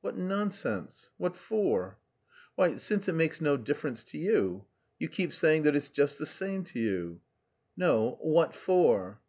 "What 0.00 0.16
nonsense! 0.16 1.10
What 1.18 1.36
for?" 1.36 1.98
"Why, 2.54 2.76
since 2.76 3.10
it 3.10 3.14
makes 3.14 3.42
no 3.42 3.58
difference 3.58 4.04
to 4.04 4.16
you! 4.16 4.64
You 4.98 5.10
keep 5.10 5.34
saying 5.34 5.64
that 5.64 5.76
it's 5.76 5.90
just 5.90 6.18
the 6.18 6.24
same 6.24 6.64
to 6.72 6.80
you." 6.80 7.20
"No, 7.76 8.16
what 8.22 8.54
for?" 8.54 9.20